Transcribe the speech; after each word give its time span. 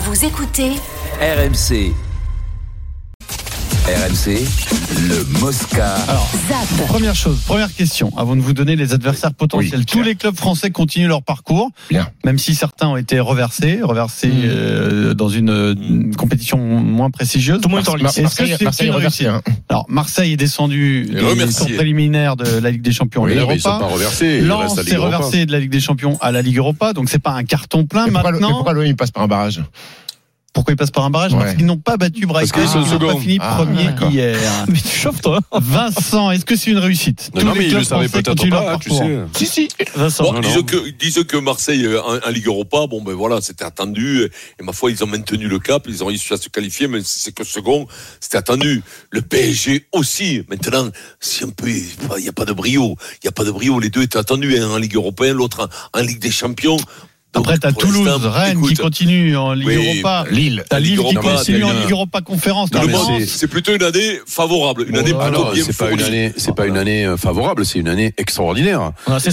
Vous 0.00 0.24
écoutez 0.24 0.74
RMC. 1.20 2.07
RMC, 3.88 4.44
le 5.08 5.24
Mosca. 5.40 5.94
Alors, 6.08 6.28
ZAP. 6.46 6.86
première 6.88 7.14
chose, 7.14 7.38
première 7.46 7.74
question, 7.74 8.12
avant 8.18 8.36
de 8.36 8.42
vous 8.42 8.52
donner 8.52 8.76
les 8.76 8.92
adversaires 8.92 9.32
potentiels. 9.32 9.80
Oui, 9.80 9.86
Tous 9.86 10.02
les 10.02 10.14
clubs 10.14 10.36
français 10.36 10.70
continuent 10.70 11.08
leur 11.08 11.22
parcours, 11.22 11.70
Bien. 11.88 12.06
même 12.22 12.36
si 12.38 12.54
certains 12.54 12.88
ont 12.88 12.98
été 12.98 13.18
reversés, 13.18 13.80
reversés 13.82 14.28
Mmh. 14.28 14.42
euh, 14.44 15.14
dans 15.14 15.30
une, 15.30 15.74
une 15.80 16.14
compétition 16.16 16.58
moins 16.58 17.10
prestigieuse. 17.10 17.62
Tout 17.62 17.68
le 17.70 17.76
monde 17.76 17.84
est 17.84 17.88
en 17.88 17.94
lice. 17.94 18.08
Est-ce 18.08 18.16
que 18.18 18.22
Marseille, 18.42 18.54
c'est 18.58 18.64
Marseille 18.64 18.88
est 18.88 18.92
reversé, 18.92 19.26
hein. 19.26 19.40
Alors, 19.70 19.86
Marseille 19.88 20.32
est 20.34 20.36
descendu 20.36 21.06
des 21.10 21.20
tours 21.54 21.66
préliminaires 21.74 22.36
de 22.36 22.58
la 22.58 22.70
Ligue 22.70 22.82
des 22.82 22.92
Champions 22.92 23.22
Oui, 23.22 23.32
à 23.32 23.34
mais 23.36 23.40
Ligue 23.40 23.50
ils 23.54 23.60
sont 23.62 23.70
Europa. 23.70 23.86
pas 23.86 23.92
reversés. 23.94 24.40
Lens 24.42 24.76
est 24.86 24.96
reversé 24.96 25.46
de 25.46 25.52
la 25.52 25.60
Ligue 25.60 25.70
des 25.70 25.80
Champions 25.80 26.18
à 26.20 26.30
la 26.30 26.42
Ligue 26.42 26.58
Europa, 26.58 26.92
donc 26.92 27.08
c'est 27.08 27.18
pas 27.20 27.32
un 27.32 27.44
carton 27.44 27.86
plein. 27.86 28.06
Maintenant, 28.08 28.50
pourquoi 28.50 28.74
l'OM 28.74 28.84
il 28.84 28.96
passe 28.96 29.10
par 29.12 29.22
un 29.22 29.28
barrage? 29.28 29.62
Pourquoi 30.52 30.72
ils 30.72 30.76
passent 30.76 30.90
par 30.90 31.04
un 31.04 31.10
barrage 31.10 31.32
Ouais. 31.34 31.40
Parce 31.40 31.54
qu'ils 31.56 31.66
n'ont 31.66 31.76
pas 31.78 31.96
battu 31.96 32.26
Brighton, 32.26 32.58
qu'ils 32.60 32.68
sont 32.68 32.82
ils 32.84 32.92
n'ont 32.98 33.14
pas 33.14 33.20
fini 33.20 33.38
Ah, 33.40 33.56
premier 33.58 33.90
hier. 34.10 34.38
Mais 34.68 34.78
tu 34.78 34.88
chauffes 34.88 35.20
toi 35.20 35.40
Vincent, 35.52 36.30
est-ce 36.30 36.44
que 36.44 36.56
c'est 36.56 36.70
une 36.70 36.78
réussite 36.78 37.30
Non, 37.34 37.54
mais 37.54 37.66
ils 37.66 37.74
le 37.74 37.84
savaient 37.84 38.08
peut-être 38.08 38.48
pas, 38.48 38.74
hein, 38.74 38.78
tu 38.80 38.90
sais. 38.90 39.18
Si, 39.36 39.46
si. 39.46 39.68
Vincent. 39.94 40.24
Bon, 40.24 40.32
Non, 40.32 40.40
disons 40.40 40.56
non. 40.56 40.62
que, 40.64 40.88
disons 40.98 41.22
que 41.24 41.36
Marseille 41.36 41.84
euh, 41.84 42.02
en, 42.02 42.18
en 42.26 42.30
Ligue 42.30 42.46
Europa, 42.46 42.86
bon 42.88 43.02
ben 43.02 43.12
voilà, 43.14 43.40
c'était 43.40 43.64
attendu. 43.64 44.24
Et 44.58 44.62
ma 44.62 44.72
foi, 44.72 44.90
ils 44.90 45.04
ont 45.04 45.06
maintenu 45.06 45.46
le 45.48 45.58
cap, 45.58 45.84
ils 45.88 46.02
ont 46.02 46.06
réussi 46.06 46.32
à 46.32 46.36
se 46.36 46.48
qualifier, 46.48 46.88
même 46.88 47.02
si 47.04 47.18
c'est 47.20 47.32
que 47.32 47.44
second, 47.44 47.86
c'était 48.20 48.38
attendu. 48.38 48.82
Le 49.10 49.22
PSG 49.22 49.86
aussi. 49.92 50.42
Maintenant, 50.48 50.88
si 51.20 51.44
un 51.44 51.50
peu, 51.50 51.68
il 51.68 52.22
n'y 52.22 52.28
a 52.28 52.32
pas 52.32 52.44
de 52.46 52.52
brio, 52.52 52.96
il 53.14 53.24
n'y 53.24 53.28
a 53.28 53.32
pas 53.32 53.44
de 53.44 53.50
brio. 53.50 53.78
Les 53.78 53.90
deux 53.90 54.02
étaient 54.02 54.18
attendus, 54.18 54.58
un 54.58 54.70
en 54.70 54.78
Ligue 54.78 54.96
européenne, 54.96 55.36
l'autre 55.36 55.68
en, 55.94 55.98
en 56.00 56.02
Ligue 56.02 56.20
des 56.20 56.30
Champions. 56.32 56.78
Donc, 57.34 57.44
Après, 57.44 57.58
t'as 57.58 57.72
Toulouse, 57.72 58.08
Rennes 58.24 58.60
qui 58.66 58.74
continue 58.74 59.36
en 59.36 59.52
Ligue 59.52 59.66
Oui, 59.68 59.76
Europa. 60.02 60.24
Lille. 60.30 60.64
T'as 60.68 60.78
Lille 60.80 60.92
qui 60.98 61.14
Europa, 61.14 61.20
continue 61.20 61.62
en 61.64 61.72
Ligue 61.72 61.90
Europa 61.90 62.20
Conférence. 62.22 62.70
C'est- 63.26 63.46
plutôt 63.48 63.74
une 63.74 63.82
année 63.82 64.18
favorable, 64.26 64.86
une 64.88 64.96
année 64.96 65.12
Oh, 65.14 65.18
plutôt 65.20 65.40
Alors, 65.40 65.52
bien 65.52 65.62
c'est 65.64 65.76
pas 65.76 65.90
une 65.90 66.02
année, 66.02 66.32
c'est 66.38 66.54
pas 66.54 66.66
une 66.66 66.76
année 66.78 67.04
euh, 67.04 67.16
favorable, 67.18 67.64
c'est 67.66 67.78
une 67.78 67.88
année 67.88 68.14
extraordinaire. 68.16 68.92
On 69.06 69.12
a 69.12 69.16
assez 69.16 69.30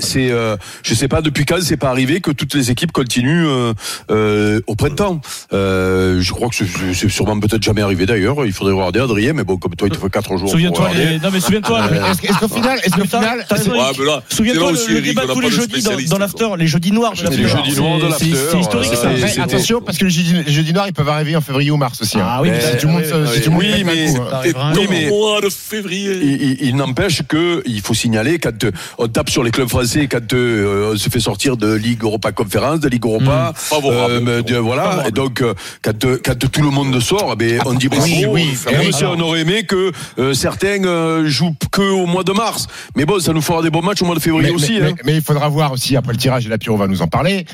C'est, 0.00 0.30
euh, 0.30 0.56
je 0.82 0.94
sais 0.94 1.08
pas 1.08 1.20
depuis 1.20 1.44
quand 1.44 1.60
c'est 1.62 1.76
pas 1.76 1.90
arrivé 1.90 2.20
que 2.20 2.30
toutes 2.30 2.54
les 2.54 2.70
équipes 2.70 2.92
continuent 2.92 3.46
euh, 3.46 3.74
euh, 4.10 4.60
au 4.66 4.74
printemps. 4.74 5.20
Euh, 5.52 6.18
je 6.20 6.32
crois 6.32 6.48
que 6.48 6.54
c'est, 6.56 7.08
sûrement 7.10 7.38
peut-être 7.38 7.62
jamais 7.62 7.82
arrivé 7.82 8.06
d'ailleurs. 8.06 8.44
Il 8.46 8.52
faudrait 8.52 8.72
regarder 8.72 9.00
Adrien, 9.00 9.34
mais 9.34 9.44
bon, 9.44 9.58
comme 9.58 9.74
toi, 9.76 9.88
il 9.88 9.94
te 9.94 10.00
fait 10.00 10.10
quatre 10.10 10.30
jours. 10.30 10.40
pour 10.40 10.50
Souviens-toi, 10.50 10.88
non 11.22 11.30
mais 11.30 11.40
souviens-toi. 11.40 11.88
le- 11.90 11.96
Est-ce 12.28 12.38
qu'au 12.38 12.48
final, 12.48 12.78
est-ce 12.84 12.94
qu'au 12.96 13.04
final, 13.04 13.46
c'est 13.50 14.34
Souviens-toi 14.34 14.72
le, 14.72 15.00
débat 15.02 15.22
tous 15.30 15.40
les 15.40 15.50
jeudis 15.50 15.82
dans 16.08 16.18
l'after, 16.18 16.48
les 16.58 16.66
jeudis 16.66 16.90
noirs 16.92 17.01
de 17.10 17.22
l'after. 17.24 17.42
noirs 17.80 17.96
de 17.98 18.00
C'est- 18.02 18.08
l'after, 18.08 18.24
c'est- 18.26 18.50
C'est 18.52 18.58
historique 18.60 18.94
ça. 19.34 19.42
attention, 19.42 19.80
parce 19.80 19.98
que 19.98 20.04
les 20.04 20.10
jeudis 20.10 20.72
noirs, 20.72 20.86
ils 20.88 20.92
peuvent 20.92 21.08
arriver 21.08 21.36
en 21.36 21.40
février 21.40 21.70
ou 21.70 21.76
mars 21.76 22.00
aussi. 22.02 22.18
hein. 22.18 22.26
Ah 22.26 22.40
oui, 22.42 22.50
Mais- 22.50 22.60
Si 22.78 22.86
le 22.86 22.92
monde, 22.92 23.02
si 23.04 23.48
le 23.50 23.56
oui, 23.56 23.84
mais- 23.84 24.16
hein. 24.16 24.72
Oui, 24.76 24.86
mais- 24.88 25.08
Mois 25.08 25.40
de 25.40 25.48
février. 25.50 26.12
Il, 26.22 26.42
il- 26.42 26.58
il 26.68 26.76
n'empêche 26.76 27.22
que 27.28 27.62
il 27.66 27.80
faut 27.80 27.94
signaler 27.94 28.38
quand 28.38 28.64
euh, 28.64 28.70
on 28.98 29.08
tape 29.08 29.30
sur 29.30 29.42
les 29.42 29.50
clubs 29.50 29.68
français 29.68 30.06
quand 30.06 30.32
euh, 30.32 30.92
on 30.94 30.96
se 30.96 31.08
fait 31.10 31.20
sortir 31.20 31.56
de 31.56 31.72
Ligue 31.74 32.02
Europa 32.02 32.32
Conférence, 32.32 32.80
de 32.80 32.88
Ligue 32.88 33.04
Europa, 33.04 33.52
Favorable. 33.54 34.28
euh, 34.28 34.42
de- 34.42 34.56
voilà. 34.56 35.04
Et 35.08 35.10
donc 35.10 35.42
quand, 35.82 36.06
quand 36.24 36.38
tout 36.50 36.62
le 36.62 36.70
monde 36.70 36.98
sort, 37.00 37.30
eh 37.32 37.36
ben, 37.36 37.60
on 37.66 37.74
dit 37.74 37.88
bravo. 37.88 38.04
Oui, 38.04 38.24
oui. 38.30 38.48
Et 38.70 38.78
Oui, 38.78 38.88
aussi, 38.88 39.04
on 39.04 39.18
aurait 39.20 39.40
aimé 39.40 39.64
que 39.64 39.92
certains 40.34 41.24
jouent 41.26 41.54
que 41.70 41.82
au 41.82 42.06
mois 42.06 42.24
de 42.24 42.32
mars. 42.32 42.66
Mais 42.96 43.04
bon, 43.04 43.18
ça 43.20 43.32
nous 43.32 43.42
fera 43.42 43.62
des 43.62 43.70
bons 43.70 43.82
matchs 43.82 44.02
au 44.02 44.06
mois 44.06 44.14
de 44.14 44.20
février 44.20 44.50
aussi. 44.50 44.78
mais- 44.80 44.90
hein. 44.90 44.94
mais 45.04 45.14
il 45.16 45.22
faudra 45.22 45.48
voir 45.48 45.72
aussi, 45.72 45.96
après 45.96 46.12
le 46.12 46.18
tirage, 46.18 46.46
et 46.46 46.48
là, 46.48 46.58
Pierrot 46.58 46.76
va 46.78 46.86
nous 46.92 47.02
en 47.02 47.08
parler, 47.08 47.46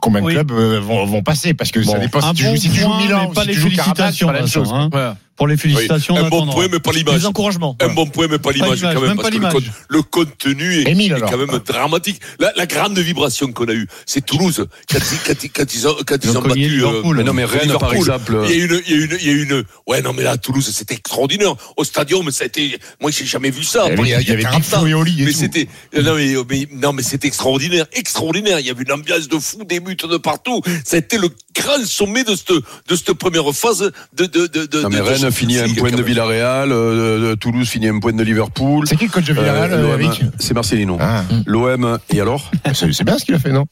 combien 0.00 0.20
de 0.20 0.26
Oui. 0.26 0.34
clubs 0.34 0.50
euh, 0.52 0.80
vont, 0.80 1.04
vont 1.06 1.22
passer? 1.22 1.54
Parce 1.54 1.70
que 1.70 1.82
ça 1.82 1.98
dépend 1.98 2.20
si 2.20 2.34
tu 2.34 2.44
bon 2.44 2.50
joues, 2.50 2.56
si 2.56 2.70
tu 2.70 2.80
joues 2.80 2.94
Milan 2.94 3.28
ou 3.30 3.32
pas 3.32 3.42
si 3.42 3.48
les 3.48 3.54
tu 3.54 3.60
joues 3.60 3.68
Carabas, 3.70 3.94
c'est 3.94 4.02
félicitations, 4.02 4.26
pas 4.26 4.32
la 4.32 4.38
même 4.40 4.48
chose. 4.48 4.72
Hein. 4.72 4.88
Voilà. 4.92 5.16
Pour 5.38 5.46
les 5.48 5.56
félicitations, 5.56 6.14
Oui, 6.14 6.20
un 6.20 6.28
bon 6.28 6.46
point, 6.52 6.66
mais 6.70 6.80
pas 6.80 6.90
l'image. 6.92 7.20
Les 7.20 7.26
encouragements. 7.26 7.76
Un 7.80 7.88
bon 7.94 8.06
point, 8.06 8.26
mais 8.28 8.38
pas 8.38 8.50
l'image 8.52 8.80
quand 8.82 9.00
même, 9.00 9.08
même 9.08 9.16
parce 9.16 9.30
pas 9.30 9.30
que 9.30 9.36
le, 9.36 9.40
con- 9.52 9.72
le 9.88 10.02
contenu 10.02 10.74
est, 10.80 10.90
Émile, 10.90 11.12
est 11.12 11.20
quand 11.20 11.38
même 11.38 11.58
dramatique. 11.64 12.20
La, 12.40 12.52
la 12.56 12.66
grande 12.66 12.98
vibration 12.98 13.50
qu'on 13.52 13.66
a 13.68 13.72
eue, 13.72 13.86
c'est 14.04 14.24
Toulouse. 14.26 14.66
Quand, 14.90 14.98
ils- 14.98 15.18
quand, 15.24 15.48
quand 15.54 15.74
ils 15.74 15.88
ont, 15.88 15.96
quand 16.06 16.16
ils 16.24 16.30
ont 16.36 16.42
battu. 16.48 16.60
Liverpool. 16.68 17.16
Mais 17.18 17.22
non, 17.24 17.32
mais 17.32 17.44
Rennes, 17.44 17.72
par 17.78 17.90
exemple. 17.94 18.38
Il 18.48 18.58
y 18.58 18.60
a 18.60 18.64
une, 18.64 18.82
il 18.86 18.90
y 18.90 19.00
a 19.00 19.04
une, 19.04 19.18
il 19.20 19.26
y 19.26 19.30
a 19.30 19.32
une. 19.42 19.64
Ouais, 19.86 20.02
non, 20.02 20.12
mais 20.12 20.22
là, 20.24 20.36
Toulouse, 20.36 20.68
c'était 20.74 20.94
extraordinaire. 20.94 21.54
Au 21.76 21.84
stadium, 21.84 22.30
ça 22.32 22.44
a 22.44 22.46
été. 22.48 22.78
Moi, 23.00 23.10
j'ai 23.12 23.24
jamais 23.24 23.50
vu 23.50 23.62
ça. 23.62 23.84
Il 23.86 24.08
y 24.08 24.12
avait, 24.14 24.22
il 24.22 24.28
y 24.28 24.32
avait 24.32 24.42
40 24.42 24.62
Big 24.62 24.74
ans. 24.74 25.24
Mais 25.26 25.32
c'était 25.32 25.68
non 26.02 26.14
mais, 26.16 26.34
mais- 26.50 26.68
non 26.72 26.92
mais 26.92 27.02
c'était 27.02 27.28
extraordinaire, 27.28 27.86
extraordinaire. 27.92 28.58
Il 28.60 28.66
y 28.66 28.70
avait 28.70 28.82
une 28.82 28.92
ambiance 28.92 29.28
de 29.28 29.38
fou, 29.38 29.62
des 29.64 29.78
buts 29.80 29.94
de 29.96 30.16
partout. 30.16 30.62
Ça 30.84 30.96
a 30.96 30.98
été 30.98 31.16
le 31.18 31.28
grand 31.54 31.84
sommet 31.86 32.24
de 32.24 32.34
cette 32.34 32.50
de 32.52 32.96
cette 32.96 33.12
première 33.14 33.50
phase 33.54 33.92
de 34.14 34.24
de 34.26 34.46
de. 34.46 34.66
de 34.66 34.82
Non, 34.82 34.88
mais 34.88 34.96
de- 34.98 35.27
Rennes 35.28 35.32
finit 35.32 35.58
à 35.58 35.64
un 35.64 35.74
point 35.74 35.90
de. 35.90 36.02
Villarreal, 36.02 36.72
euh, 36.72 37.36
Toulouse 37.36 37.68
finit 37.68 37.88
à 37.88 37.92
un 37.92 37.98
point 38.00 38.12
de 38.12 38.22
Liverpool. 38.22 38.86
C'est 38.88 38.96
qui 38.96 39.04
le 39.04 39.10
coach 39.10 39.24
de 39.24 39.32
Villarreal, 39.34 39.72
Euh, 39.72 39.96
euh, 39.98 40.08
C'est 40.38 40.54
Marcelino. 40.54 40.96
Ah, 41.00 41.22
L'OM, 41.46 41.98
et 42.12 42.20
alors 42.20 42.50
c'est 42.74 42.92
c'est 42.92 43.04
bien 43.04 43.18
ce 43.18 43.24
qu'il 43.24 43.34
a 43.34 43.38
fait, 43.38 43.52
non 43.52 43.66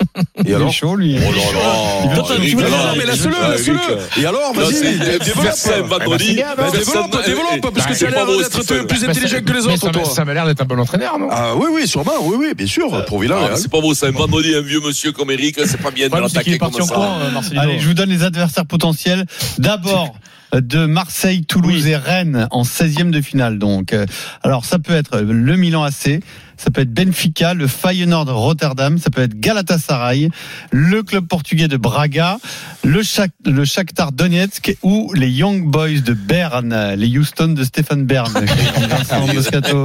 Et 0.36 0.42
Il 0.44 0.50
est 0.50 0.54
alors 0.54 0.70
chaud, 0.72 0.94
lui. 0.94 1.16
Oh 1.18 1.32
là 1.32 1.38
là. 1.60 2.38
Tu 2.44 2.54
non, 2.54 2.64
mais 2.96 3.04
laisse-le, 3.04 3.32
ah, 3.42 3.50
laisse-le. 3.50 4.22
Et 4.22 4.26
alors, 4.26 4.52
vas-y, 4.54 4.74
c'est- 4.74 5.18
développe. 5.18 5.42
Versailles, 5.42 5.74
Eh 5.78 5.82
ben, 5.82 5.88
vendredi. 5.98 6.36
Bah, 6.56 6.64
développe, 6.72 7.26
développe, 7.26 7.74
parce 7.74 7.86
que 7.88 7.94
c'est 7.94 8.04
ça 8.04 8.10
a 8.10 8.24
pas 8.24 8.26
l'air 8.26 8.38
d'être 8.38 8.86
plus 8.86 9.04
intelligent 9.04 9.38
que 9.44 9.52
les 9.52 9.66
autres, 9.66 10.04
ça, 10.04 10.14
ça 10.14 10.24
m'a 10.24 10.34
l'air 10.34 10.46
d'être 10.46 10.60
un 10.60 10.66
bon 10.66 10.78
entraîneur, 10.78 11.18
non 11.18 11.26
Ah 11.32 11.54
oui, 11.56 11.66
oui, 11.72 11.88
sûrement, 11.88 12.12
oui, 12.22 12.36
oui, 12.38 12.54
bien 12.56 12.66
sûr, 12.68 12.88
pour 13.06 13.18
Ah, 13.18 13.22
Villarreal. 13.22 13.50
mais 13.52 13.56
c'est 13.58 13.70
pas 13.70 13.80
beau, 13.80 13.92
ça. 13.92 14.06
Un 14.06 14.10
vendredi, 14.12 14.54
un 14.54 14.60
vieux 14.60 14.80
monsieur 14.80 15.10
comme 15.10 15.32
Eric, 15.32 15.56
c'est 15.66 15.80
pas 15.82 15.90
bien 15.90 16.08
de 16.08 16.14
l'attaquer 16.16 16.52
est 16.52 16.58
comme 16.58 16.72
ça. 16.74 16.94
euh. 16.94 17.58
Allez, 17.58 17.80
je 17.80 17.88
vous 17.88 17.94
donne 17.94 18.10
les 18.10 18.22
adversaires 18.22 18.66
potentiels. 18.66 19.24
D'abord, 19.58 20.14
euh, 20.14 20.18
de 20.52 20.86
Marseille, 20.86 21.44
Toulouse 21.44 21.86
et 21.86 21.96
Rennes 21.96 22.48
en 22.50 22.62
16e 22.62 23.10
de 23.10 23.20
finale. 23.20 23.58
Donc, 23.58 23.92
euh, 23.92 24.06
alors 24.42 24.64
ça 24.64 24.78
peut 24.78 24.94
être 24.94 25.20
le 25.20 25.56
Milan 25.56 25.82
AC, 25.84 26.20
ça 26.56 26.70
peut 26.72 26.80
être 26.80 26.92
Benfica, 26.92 27.54
le 27.54 27.68
Feyenoord 27.68 28.28
Rotterdam, 28.30 28.98
ça 28.98 29.10
peut 29.10 29.20
être 29.22 29.38
Galatasaray, 29.38 30.28
le 30.72 31.02
club 31.04 31.26
portugais 31.28 31.68
de 31.68 31.76
Braga, 31.76 32.38
le, 32.82 33.02
Shak- 33.04 33.30
le 33.46 33.64
Shakhtar 33.64 34.10
Donetsk 34.10 34.76
ou 34.82 35.12
les 35.14 35.30
Young 35.30 35.70
Boys 35.70 36.00
de 36.04 36.14
Berne, 36.14 36.94
les 36.96 37.16
Houston 37.16 37.48
de 37.48 37.62
Stéphane 37.62 38.06
Bern. 38.06 38.32
Vincent 38.88 39.26
Moscato. 39.32 39.84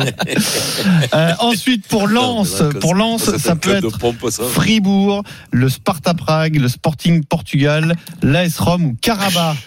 Euh, 1.14 1.32
ensuite, 1.40 1.88
pour 1.88 2.08
Lens, 2.08 2.64
pour 2.82 2.96
Lens, 2.96 3.36
ça 3.38 3.56
peut 3.56 3.76
être 3.76 3.98
pompe, 4.00 4.26
ça. 4.30 4.44
Fribourg, 4.44 5.24
le 5.52 5.70
Sparta 5.70 6.14
Prague, 6.16 6.56
le 6.56 6.68
Sporting 6.68 7.24
Portugal, 7.24 7.96
l'AS 8.24 8.58
Rome 8.60 8.86
ou 8.86 8.98
Karabakh. 9.00 9.58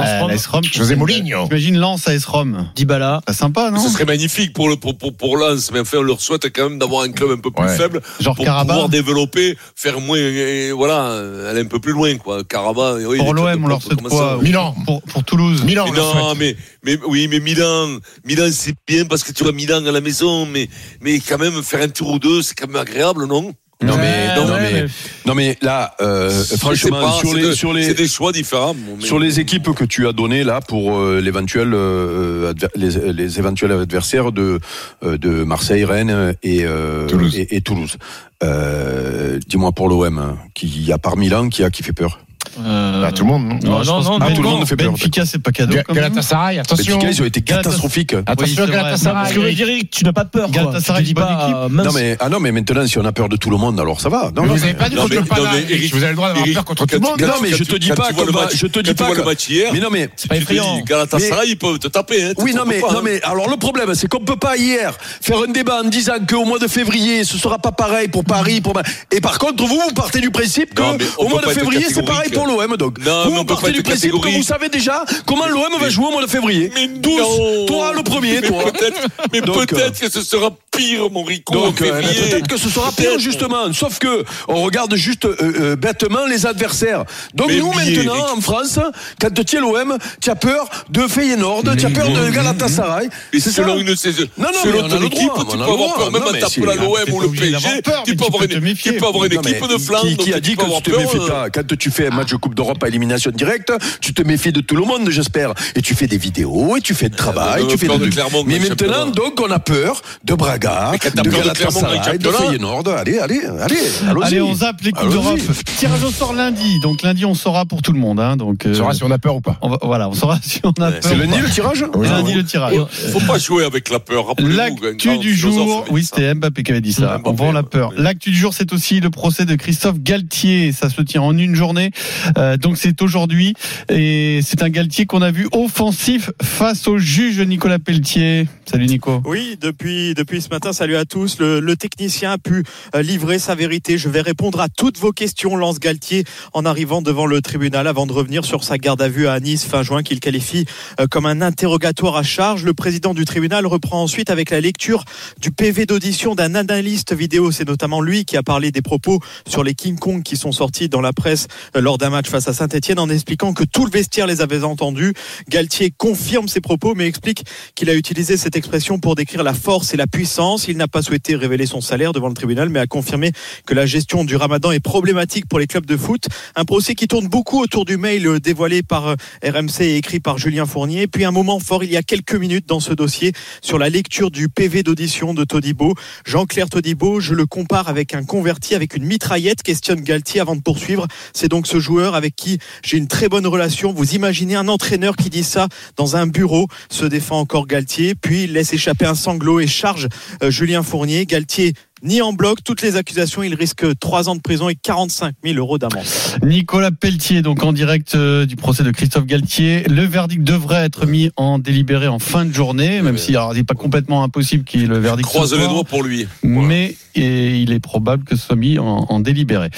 AS 0.00 0.20
Rome. 0.20 0.30
Lens 0.30 0.48
Euh. 0.54 0.60
José 0.72 0.96
Mourinho. 0.96 1.44
J'imagine 1.46 1.78
Lens 1.78 2.08
AS 2.08 2.24
Rome. 2.26 2.68
Dybala. 2.74 3.20
C'est 3.28 3.34
sympa, 3.34 3.70
non 3.70 3.78
Ce 3.80 3.88
serait 3.90 4.04
magnifique 4.04 4.52
pour 4.52 4.68
le 4.68 4.76
pour, 4.76 4.96
pour, 4.96 5.12
pour 5.14 5.36
Lens, 5.36 5.70
mais 5.72 5.80
enfin 5.80 5.98
on 5.98 6.02
leur 6.02 6.20
souhaite 6.20 6.44
quand 6.54 6.68
même 6.70 6.78
d'avoir 6.78 7.02
un 7.04 7.12
club 7.12 7.30
un 7.30 7.36
peu 7.38 7.50
plus 7.50 7.62
Ouais. 7.64 7.76
faible 7.76 8.00
Genre 8.20 8.34
pour 8.34 8.44
pouvoir 8.44 8.88
développer, 8.88 9.56
faire 9.76 10.00
moins, 10.00 10.18
et 10.18 10.72
voilà, 10.72 11.20
aller 11.50 11.60
un 11.60 11.66
peu 11.66 11.78
plus 11.78 11.92
loin 11.92 12.16
quoi. 12.16 12.42
Karabakh. 12.44 13.02
oui, 13.06 13.18
Pour 13.18 13.34
l'OM, 13.34 13.64
on 13.64 13.68
leur 13.68 13.82
souhaite 13.82 14.00
quoi 14.02 14.38
Milan. 14.42 14.74
pour, 14.86 15.02
pour 15.02 15.24
Toulouse. 15.24 15.62
Milan, 15.64 15.86
souhaite. 15.86 16.38
mais, 16.38 16.56
mais 16.84 16.98
oui, 17.06 17.28
mais 17.28 17.40
Milan, 17.40 17.88
Milan 18.24 18.48
c'est 18.52 18.74
bien 18.86 19.04
parce 19.04 19.22
que 19.22 19.32
tu 19.32 19.42
vois 19.44 19.52
Milan 19.52 19.84
à 19.86 19.92
la 19.92 20.00
maison, 20.00 20.46
mais 20.46 20.68
mais 21.00 21.20
quand 21.20 21.38
même 21.38 21.62
faire 21.62 21.82
un 21.82 21.88
tour 21.88 22.10
ou 22.12 22.18
deux, 22.18 22.42
c'est 22.42 22.54
quand 22.54 22.66
même 22.66 22.76
agréable, 22.80 23.26
non? 23.26 23.52
Non, 23.82 23.94
Ouais, 23.94 24.00
mais, 24.00 24.36
non, 24.36 24.46
ouais, 24.52 24.72
mais, 24.72 24.84
non, 25.26 25.34
mais 25.34 25.58
là, 25.62 25.94
euh, 26.00 26.30
franchement, 26.58 27.00
pas, 27.00 27.12
sur 27.12 27.34
les, 27.34 27.42
de- 27.42 27.52
sur 27.52 27.72
les, 27.72 27.94
des 27.94 28.08
choix 28.08 28.32
différents. 28.32 28.74
mais- 28.74 29.04
sur 29.04 29.18
les 29.18 29.40
équipes 29.40 29.72
que 29.74 29.84
tu 29.84 30.06
as 30.06 30.12
données 30.12 30.44
là 30.44 30.60
pour 30.60 30.96
euh, 30.96 31.20
l'éventuel 31.20 31.72
euh, 31.74 32.52
les, 32.76 33.12
les 33.12 33.38
éventuels 33.38 33.72
adversaires 33.72 34.32
de 34.32 34.60
euh, 35.04 35.18
de 35.18 35.44
Marseille, 35.44 35.84
Rennes 35.84 36.34
et 36.42 36.64
euh, 36.64 37.06
Toulouse. 37.06 37.36
et, 37.36 37.56
et 37.56 37.60
Toulouse. 37.60 37.96
Euh, 38.42 39.38
Dis-moi 39.46 39.72
pour 39.72 39.88
l'OM, 39.88 40.18
hein, 40.18 40.36
qui 40.54 40.90
à 40.92 40.98
part 40.98 41.16
Milan, 41.16 41.48
qui 41.48 41.62
a 41.64 41.70
qui 41.70 41.82
fait 41.82 41.92
peur 41.92 42.18
Euh, 42.60 43.04
à 43.04 43.12
tout 43.12 43.24
le 43.24 43.30
monde. 43.30 43.48
non 43.48 43.54
Non, 43.62 43.78
Non, 43.78 43.82
je 43.82 43.90
non, 43.90 44.02
non, 44.02 44.10
non, 44.10 44.18
Ben- 44.18 44.34
tout 44.34 44.42
le 44.42 44.48
monde 44.48 44.66
fait 44.68 44.76
peur. 44.76 44.90
Benfica, 44.90 45.24
c'est 45.24 45.38
pas 45.38 45.52
cadeau. 45.52 45.76
Galatasaray, 45.92 46.58
attention. 46.58 46.96
Benfica, 46.96 47.10
ils 47.12 47.22
ont 47.22 47.24
été 47.24 47.40
catastrophiques. 47.40 48.14
Attention. 48.26 48.66
Galatasaray. 48.66 49.14
Parce 49.22 49.32
que 49.32 49.60
Eric, 49.62 49.90
tu 49.90 50.04
n'as 50.04 50.12
pas 50.12 50.24
peur. 50.24 50.50
Galatasaray, 50.50 51.02
dis 51.02 51.14
pas, 51.14 51.62
euh. 51.64 51.68
Non 51.70 51.92
mais, 51.92 52.16
ah 52.20 52.28
non, 52.28 52.40
mais 52.40 52.52
maintenant, 52.52 52.86
si 52.86 52.98
on 52.98 53.04
a 53.04 53.12
peur 53.12 53.28
de 53.28 53.36
tout 53.36 53.50
le 53.50 53.56
monde, 53.56 53.80
alors 53.80 54.00
ça 54.00 54.08
va. 54.08 54.30
Non, 54.34 54.42
Mais 54.42 54.48
non, 54.48 54.54
vous 54.54 54.60
n'avez 54.60 54.74
pas 54.74 54.88
dit 54.88 54.96
contre 54.96 55.14
le 55.14 55.20
Vous 55.20 55.96
avez 56.02 56.08
le 56.10 56.14
droit 56.14 56.28
d'avoir 56.28 56.46
peur 56.52 56.64
contre 56.64 56.86
tout 56.86 56.94
le 56.94 57.00
monde. 57.00 57.20
Non, 57.20 57.34
mais 57.42 57.50
je 57.50 57.64
te 57.64 57.76
dis 57.76 57.88
pas 57.90 58.08
je 58.54 58.66
te 58.66 58.80
dis 58.80 58.94
pas 58.94 59.06
vois 59.06 59.16
le 59.16 59.24
match 59.24 59.48
hier. 59.48 59.72
Mais 59.72 59.80
non, 59.80 59.88
mais 59.90 60.10
C'est 60.16 60.28
pas 60.28 60.36
effrayant. 60.36 60.80
Galatasaray, 60.84 61.48
ils 61.50 61.56
peuvent 61.56 61.78
te 61.78 61.88
taper. 61.88 62.22
hein, 62.24 62.32
Oui, 62.38 62.52
non, 62.54 62.64
mais, 62.66 62.80
non, 62.80 62.90
hein. 62.98 63.00
mais 63.02 63.22
alors 63.22 63.48
le 63.48 63.56
problème, 63.56 63.94
c'est 63.94 64.08
qu'on 64.08 64.20
peut 64.20 64.36
pas 64.36 64.56
hier 64.56 64.94
faire 65.20 65.38
un 65.48 65.50
débat 65.52 65.80
en 65.84 65.88
disant 65.88 66.14
qu'au 66.28 66.44
mois 66.44 66.58
de 66.58 66.68
février, 66.68 67.24
ce 67.24 67.38
sera 67.38 67.58
pas 67.58 67.72
pareil 67.72 68.08
pour 68.08 68.24
Paris. 68.24 68.60
Pour... 68.60 68.74
Et 69.10 69.20
par 69.20 69.38
contre, 69.38 69.64
vous, 69.64 69.80
vous 69.88 69.94
partez 69.94 70.20
du 70.20 70.30
principe 70.30 70.74
que 70.74 70.82
au 71.18 71.28
mois 71.28 71.40
de 71.40 71.48
février, 71.48 71.86
c'est 71.88 72.02
pareil 72.04 72.24
catégorique. 72.30 72.41
Pour 72.44 72.60
l'OM. 72.60 72.76
Donc, 72.76 72.98
Non, 73.04 73.24
vous, 73.28 73.36
on 73.36 73.44
peut 73.44 73.54
partez 73.54 73.66
pas 73.66 73.72
du 73.72 73.82
principe 73.82 74.12
que 74.12 74.28
vous 74.36 74.42
savez 74.42 74.68
déjà 74.68 75.04
comment 75.26 75.46
l'OM 75.46 75.78
va 75.80 75.88
jouer 75.88 76.06
au 76.06 76.10
mois 76.12 76.22
de 76.22 76.30
février. 76.30 76.70
Mais 76.74 76.88
Tous, 77.00 77.18
non. 77.18 77.66
toi 77.66 77.92
le 77.94 78.02
premier, 78.02 78.40
Mais 78.40 78.48
toi. 78.48 78.64
peut-être, 78.72 79.00
mais 79.32 79.40
peut-être 79.40 80.00
que 80.00 80.10
ce 80.10 80.22
sera 80.22 80.50
pire, 80.72 81.10
mon 81.10 81.22
Rico. 81.22 81.52
Donc 81.54 81.80
euh, 81.80 82.00
peut-être 82.00 82.48
que 82.48 82.56
ce 82.56 82.68
sera 82.68 82.90
pire 82.92 83.18
justement. 83.18 83.72
Sauf 83.72 83.98
que 83.98 84.24
on 84.48 84.62
regarde 84.62 84.94
juste 84.96 85.24
euh, 85.24 85.36
euh, 85.40 85.76
bêtement 85.76 86.26
les 86.26 86.46
adversaires. 86.46 87.04
Donc 87.34 87.48
Mais 87.48 87.58
nous 87.58 87.68
oubliez, 87.68 87.96
maintenant 87.96 88.26
Eric. 88.26 88.38
en 88.38 88.40
France, 88.40 88.78
quand 89.20 89.44
tu 89.44 89.56
es 89.56 89.60
l'OM, 89.60 89.96
tu 90.20 90.30
as 90.30 90.34
peur 90.34 90.68
de 90.90 91.06
Feyenoord, 91.06 91.64
tu 91.78 91.86
as 91.86 91.90
peur 91.90 92.10
de 92.10 92.30
Galatasaray. 92.30 93.08
Et 93.32 93.40
C'est 93.40 93.50
ça 93.50 93.62
selon 93.62 93.78
une 93.78 93.96
saison, 93.96 94.24
Non, 94.38 94.46
non, 94.46 94.62
selon 94.62 94.80
on 94.80 94.84
a 94.84 94.88
ton 94.88 95.00
le 95.00 95.06
équipe, 95.06 95.28
droit, 95.28 95.44
tu 95.44 95.56
on 95.56 95.58
peux 95.58 95.72
avoir 95.72 95.94
peur, 95.94 96.12
même 96.12 96.22
la 96.24 96.48
t'es 96.48 96.60
l'OM 96.60 97.12
ou 97.12 97.20
le 97.20 97.28
PSG, 97.28 97.82
peur, 97.82 98.02
tu 98.04 98.16
peux 98.16 98.24
avoir 98.24 98.44
une, 98.44 98.52
équipe 98.52 99.68
de 99.68 99.78
flanc. 99.78 100.00
Qui, 100.18 100.32
a 100.32 100.40
dit 100.40 100.56
que 100.56 100.64
tu 100.64 100.82
te 100.82 100.90
peur, 100.90 101.00
méfies 101.00 101.18
euh, 101.18 101.28
pas 101.28 101.50
Quand 101.50 101.76
tu 101.76 101.90
fais 101.90 102.08
un 102.08 102.14
match 102.14 102.30
de 102.30 102.36
Coupe 102.36 102.54
d'Europe 102.54 102.82
à 102.82 102.88
élimination 102.88 103.30
directe, 103.30 103.72
tu 104.00 104.14
te 104.14 104.22
méfies 104.22 104.52
de 104.52 104.60
tout 104.60 104.76
le 104.76 104.84
monde, 104.84 105.08
j'espère. 105.10 105.54
Et 105.74 105.82
tu 105.82 105.94
fais 105.94 106.06
des 106.06 106.18
vidéos, 106.18 106.76
et 106.76 106.80
tu 106.80 106.94
fais 106.94 107.08
de 107.08 107.16
travail, 107.16 107.62
on 107.64 107.68
tu 107.68 107.74
a 107.74 107.78
fais 107.78 107.86
peur 107.86 107.98
de 107.98 108.10
Mais 108.46 108.58
maintenant, 108.58 109.06
donc, 109.06 109.40
on 109.40 109.50
a 109.50 109.58
peur 109.58 110.02
de 110.24 110.34
Braga, 110.34 110.61
T'as 110.62 111.10
de 111.10 111.28
Galatasaray, 111.28 112.18
de. 112.18 112.28
Feyenoord. 112.28 112.88
Allez, 112.88 113.18
allez, 113.18 113.40
allez. 113.60 113.76
Allez, 114.22 114.40
on 114.40 114.54
zappe 114.54 114.80
les 114.82 114.92
Coupes 114.92 115.10
d'Europe. 115.10 115.38
Tirage 115.76 116.02
au 116.04 116.10
sort 116.10 116.32
lundi. 116.34 116.78
Donc 116.80 117.02
lundi, 117.02 117.24
on 117.24 117.34
saura 117.34 117.64
pour 117.66 117.82
tout 117.82 117.92
le 117.92 117.98
monde. 117.98 118.20
Hein. 118.20 118.36
Donc, 118.36 118.62
On 118.64 118.68
euh, 118.70 118.74
saura 118.74 118.94
si 118.94 119.02
on 119.04 119.10
a 119.10 119.18
peur 119.18 119.36
ou 119.36 119.40
pas. 119.40 119.58
on 119.62 119.68
va- 119.70 119.78
voilà, 119.82 120.08
on 120.08 120.14
saura 120.14 120.38
si 120.42 120.60
on 120.64 120.70
a 120.82 120.90
peur. 120.92 121.00
C'est 121.02 121.16
lundi 121.16 121.38
le 121.40 121.48
tirage 121.50 121.84
Lundi 122.00 122.34
le 122.34 122.44
tirage. 122.44 122.74
Faut 123.12 123.20
pas 123.20 123.38
jouer 123.38 123.64
avec 123.64 123.90
la 123.90 123.98
peur. 124.00 124.34
L'actu 124.38 125.18
du 125.18 125.34
jour, 125.34 125.84
oui, 125.90 126.04
c'était 126.04 126.34
Mbappé 126.34 126.62
qui 126.62 126.70
avait 126.70 126.80
dit 126.80 126.92
ça. 126.92 127.18
Mbappé, 127.18 127.22
On 127.30 127.32
vend 127.32 127.52
la 127.52 127.62
peur. 127.62 127.90
oui. 127.96 128.02
L'actu 128.02 128.30
du 128.30 128.36
jour, 128.36 128.54
c'est 128.54 128.72
aussi 128.72 129.00
le 129.00 129.10
procès 129.10 129.44
de 129.44 129.54
Christophe 129.54 129.98
Galtier. 129.98 130.72
Ça 130.72 130.88
se 130.88 131.00
tient 131.02 131.22
en 131.22 131.36
une 131.36 131.54
journée. 131.54 131.90
Euh, 132.38 132.56
donc 132.56 132.76
c'est 132.76 133.00
aujourd'hui. 133.02 133.54
Et 133.88 134.40
c'est 134.44 134.62
un 134.62 134.68
Galtier 134.68 135.06
qu'on 135.06 135.22
a 135.22 135.30
vu 135.30 135.48
offensif 135.52 136.30
face 136.42 136.86
au 136.88 136.98
juge 136.98 137.40
Nicolas 137.40 137.78
Pelletier. 137.78 138.48
Salut 138.64 138.86
Nico. 138.86 139.22
Oui, 139.26 139.56
depuis, 139.60 140.14
depuis 140.14 140.40
ce 140.40 140.48
matin, 140.52 140.74
salut 140.74 140.96
à 140.96 141.06
tous. 141.06 141.38
Le, 141.38 141.76
technicien 141.76 142.32
a 142.32 142.38
pu 142.38 142.62
euh, 142.94 143.00
livrer 143.00 143.38
sa 143.38 143.54
vérité. 143.54 143.96
Je 143.96 144.10
vais 144.10 144.20
répondre 144.20 144.60
à 144.60 144.68
toutes 144.68 144.98
vos 144.98 145.10
questions, 145.10 145.56
Lance 145.56 145.80
Galtier, 145.80 146.24
en 146.52 146.66
arrivant 146.66 147.00
devant 147.00 147.24
le 147.24 147.40
tribunal 147.40 147.86
avant 147.86 148.06
de 148.06 148.12
revenir 148.12 148.44
sur 148.44 148.62
sa 148.62 148.76
garde 148.76 149.00
à 149.00 149.08
vue 149.08 149.26
à 149.26 149.40
Nice 149.40 149.64
fin 149.64 149.82
juin 149.82 150.02
qu'il 150.02 150.20
qualifie 150.20 150.66
euh, 151.00 151.06
comme 151.10 151.24
un 151.24 151.40
interrogatoire 151.40 152.16
à 152.16 152.22
charge. 152.22 152.64
Le 152.64 152.74
président 152.74 153.14
du 153.14 153.24
tribunal 153.24 153.66
reprend 153.66 154.02
ensuite 154.02 154.28
avec 154.28 154.50
la 154.50 154.60
lecture 154.60 155.04
du 155.40 155.52
PV 155.52 155.86
d'audition 155.86 156.34
d'un 156.34 156.54
analyste 156.54 157.14
vidéo. 157.14 157.50
C'est 157.50 157.66
notamment 157.66 158.02
lui 158.02 158.26
qui 158.26 158.36
a 158.36 158.42
parlé 158.42 158.70
des 158.70 158.82
propos 158.82 159.20
sur 159.48 159.64
les 159.64 159.72
King 159.72 159.98
Kong 159.98 160.22
qui 160.22 160.36
sont 160.36 160.52
sortis 160.52 160.90
dans 160.90 161.00
la 161.00 161.14
presse 161.14 161.46
euh, 161.76 161.80
lors 161.80 161.96
d'un 161.96 162.10
match 162.10 162.28
face 162.28 162.46
à 162.46 162.52
Saint-Etienne 162.52 162.98
en 162.98 163.08
expliquant 163.08 163.54
que 163.54 163.64
tout 163.64 163.86
le 163.86 163.90
vestiaire 163.90 164.26
les 164.26 164.42
avait 164.42 164.64
entendus. 164.64 165.14
Galtier 165.48 165.94
confirme 165.96 166.46
ses 166.46 166.60
propos 166.60 166.94
mais 166.94 167.06
explique 167.06 167.42
qu'il 167.74 167.88
a 167.88 167.94
utilisé 167.94 168.36
cette 168.36 168.54
expression 168.54 168.98
pour 168.98 169.14
décrire 169.14 169.42
la 169.44 169.54
force 169.54 169.94
et 169.94 169.96
la 169.96 170.06
puissance. 170.06 170.41
Il 170.42 170.76
n'a 170.76 170.88
pas 170.88 171.02
souhaité 171.02 171.36
révéler 171.36 171.66
son 171.66 171.80
salaire 171.80 172.12
devant 172.12 172.26
le 172.26 172.34
tribunal, 172.34 172.68
mais 172.68 172.80
a 172.80 172.88
confirmé 172.88 173.30
que 173.64 173.74
la 173.74 173.86
gestion 173.86 174.24
du 174.24 174.34
ramadan 174.34 174.72
est 174.72 174.80
problématique 174.80 175.46
pour 175.46 175.60
les 175.60 175.68
clubs 175.68 175.86
de 175.86 175.96
foot. 175.96 176.26
Un 176.56 176.64
procès 176.64 176.96
qui 176.96 177.06
tourne 177.06 177.28
beaucoup 177.28 177.62
autour 177.62 177.84
du 177.84 177.96
mail 177.96 178.26
euh, 178.26 178.40
dévoilé 178.40 178.82
par 178.82 179.06
euh, 179.06 179.14
RMC 179.44 179.82
et 179.82 179.96
écrit 179.96 180.18
par 180.18 180.38
Julien 180.38 180.66
Fournier. 180.66 181.06
Puis 181.06 181.24
un 181.24 181.30
moment 181.30 181.60
fort 181.60 181.84
il 181.84 181.92
y 181.92 181.96
a 181.96 182.02
quelques 182.02 182.34
minutes 182.34 182.66
dans 182.66 182.80
ce 182.80 182.92
dossier 182.92 183.32
sur 183.60 183.78
la 183.78 183.88
lecture 183.88 184.32
du 184.32 184.48
PV 184.48 184.82
d'audition 184.82 185.32
de 185.32 185.44
Todibo. 185.44 185.94
Jean-Claire 186.24 186.68
Todibo, 186.68 187.20
je 187.20 187.34
le 187.34 187.46
compare 187.46 187.88
avec 187.88 188.12
un 188.12 188.24
converti, 188.24 188.74
avec 188.74 188.96
une 188.96 189.04
mitraillette, 189.04 189.62
questionne 189.62 190.00
Galtier 190.00 190.40
avant 190.40 190.56
de 190.56 190.62
poursuivre. 190.62 191.06
C'est 191.32 191.48
donc 191.48 191.68
ce 191.68 191.78
joueur 191.78 192.16
avec 192.16 192.34
qui 192.34 192.58
j'ai 192.82 192.96
une 192.96 193.06
très 193.06 193.28
bonne 193.28 193.46
relation. 193.46 193.92
Vous 193.92 194.16
imaginez 194.16 194.56
un 194.56 194.66
entraîneur 194.66 195.14
qui 195.14 195.30
dit 195.30 195.44
ça 195.44 195.68
dans 195.96 196.16
un 196.16 196.26
bureau, 196.26 196.66
se 196.90 197.04
défend 197.04 197.38
encore 197.38 197.68
Galtier, 197.68 198.16
puis 198.16 198.48
laisse 198.48 198.72
échapper 198.72 199.06
un 199.06 199.14
sanglot 199.14 199.60
et 199.60 199.68
charge 199.68 200.08
Julien 200.48 200.82
Fournier. 200.82 201.26
Galtier 201.26 201.74
ni 202.02 202.20
en 202.20 202.32
bloc 202.32 202.58
toutes 202.64 202.82
les 202.82 202.96
accusations. 202.96 203.42
Il 203.42 203.54
risque 203.54 203.86
3 203.98 204.28
ans 204.28 204.36
de 204.36 204.40
prison 204.40 204.68
et 204.68 204.74
45 204.74 205.34
000 205.44 205.56
euros 205.58 205.78
d'amende. 205.78 206.04
Nicolas 206.42 206.90
Pelletier, 206.90 207.42
donc 207.42 207.62
en 207.62 207.72
direct 207.72 208.14
euh, 208.14 208.44
du 208.46 208.56
procès 208.56 208.82
de 208.82 208.90
Christophe 208.90 209.26
Galtier. 209.26 209.84
Le 209.84 210.04
verdict 210.04 210.42
devrait 210.42 210.84
être 210.84 211.06
mis 211.06 211.30
en 211.36 211.58
délibéré 211.58 212.08
en 212.08 212.18
fin 212.18 212.44
de 212.44 212.52
journée, 212.52 213.02
même 213.02 213.18
si 213.18 213.30
alors, 213.36 213.54
il 213.54 213.58
n'est 213.58 213.64
pas 213.64 213.74
complètement 213.74 214.22
impossible 214.22 214.64
qu'il 214.64 214.80
y 214.80 214.84
ait 214.84 214.88
le 214.88 214.98
verdict. 214.98 215.28
Croise 215.28 215.54
les 215.54 215.68
doigts 215.68 215.84
pour 215.84 216.02
lui. 216.02 216.26
Voilà. 216.42 216.68
mais 216.68 216.96
et 217.14 217.58
il 217.58 217.72
est 217.72 217.80
probable 217.80 218.24
que 218.24 218.36
ce 218.36 218.46
soit 218.46 218.56
mis 218.56 218.78
en, 218.78 219.06
en 219.08 219.20
délibéré. 219.20 219.70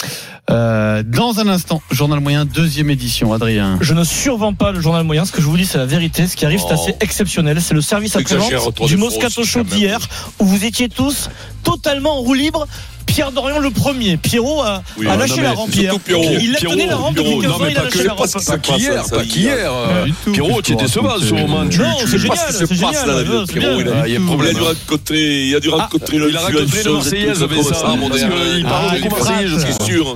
Euh, 0.51 1.03
dans 1.03 1.41
un 1.41 1.49
instant, 1.49 1.81
journal 1.91 2.21
moyen, 2.21 2.45
deuxième 2.45 2.91
édition, 2.91 3.33
Adrien. 3.33 3.79
Je 3.81 3.95
ne 3.95 4.05
survends 4.05 4.53
pas 4.55 4.73
le 4.73 4.81
journal 4.81 5.05
moyen. 5.05 5.25
Ce 5.25 5.33
que 5.33 5.41
je 5.41 5.47
vous 5.47 5.57
dis, 5.57 5.65
c'est 5.67 5.79
la 5.79 5.87
vérité. 5.87 6.27
Ce 6.27 6.37
qui 6.37 6.45
arrive, 6.45 6.61
c'est 6.61 6.75
Oh. 6.75 6.83
assez 6.83 6.95
exceptionnel. 7.01 7.61
C'est 7.63 7.75
le 7.75 7.81
service 7.81 8.15
après-vente 8.17 8.87
du 8.87 8.97
Moscato 8.97 9.43
Show 9.45 9.63
d'hier, 9.63 9.99
où 10.39 10.45
vous 10.45 10.65
étiez 10.65 10.89
tous 10.89 11.31
totalement 11.63 12.19
en 12.19 12.21
roue 12.21 12.35
libre. 12.35 12.67
Pierre 13.15 13.31
Dorian 13.31 13.61
le 13.61 13.71
premier. 13.71 14.17
Pierrot 14.17 14.61
a, 14.63 14.83
Oui, 14.97 15.07
a 15.07 15.13
non, 15.13 15.19
lâché 15.21 15.41
la 15.41 15.53
rampe 15.53 15.73
hier. 15.73 15.93
surtout 15.93 16.05
Pierrot. 16.05 16.25
Il 16.41 16.57
a 16.57 16.59
tenu 16.59 16.87
la 16.89 16.97
rampe 16.97 17.15
depuis 17.15 17.29
Pierrot, 17.29 17.43
15 17.43 17.49
non, 17.51 17.55
ans, 17.55 17.59
mais 17.63 17.71
il 17.71 17.79
a 17.79 17.83
lâché 17.85 17.99
la 18.03 18.15
pas 18.15 18.23
rampe. 18.25 18.45
pas 18.45 18.59
qu'hier, 18.59 19.03
pas 19.09 19.23
il- 19.23 19.29
qu'hier. 19.29 19.73
euh. 19.73 20.07
Pierrot, 20.33 20.63
tu 20.63 20.73
étais 20.73 20.89
sauvage 20.89 21.21
ce 21.21 21.33
moment. 21.35 21.63
Non, 21.63 21.71
c'est 21.71 22.19
génial, 22.19 22.39
génial, 22.71 23.25
le 23.25 23.47
Pierrot, 23.47 23.81
il 23.81 23.89
a- 23.89 23.93
Ah, 24.03 24.09
il 24.09 24.13
y 24.15 24.17
a 24.17 24.19
Il 24.19 24.23
a 24.23 24.27
problème. 24.27 24.55
dû 24.55 24.61
rencontrer, 24.63 25.47
il 25.47 25.55
a 25.55 25.61
dû 25.61 25.69
rencontrer 25.69 26.17
Il 26.17 26.37
a 26.37 26.41
rencontré 26.41 26.83
le 26.83 26.93
Marseillaise, 26.93 27.47
mais 27.49 27.63
ça, 27.63 27.71
Ah, 27.77 27.87
parle 27.87 28.97
il 28.97 29.03
beaucoup 29.05 29.17
est 29.17 29.21
marseillais, 29.21 29.47
je 29.47 29.59
c'est 29.61 29.73
sais. 29.79 29.85
sûr. 29.85 30.13